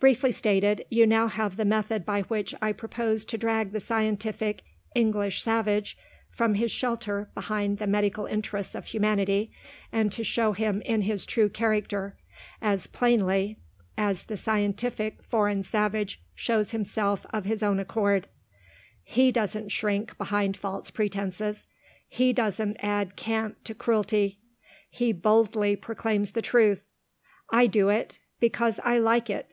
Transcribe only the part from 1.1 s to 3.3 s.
have the method by which I propose